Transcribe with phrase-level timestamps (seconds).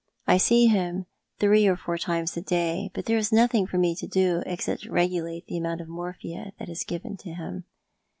[0.25, 1.05] I see him
[1.37, 4.87] three or four times a day, but there is nothing for me to do except
[4.87, 7.65] regulate the amount of morphia that is given to him.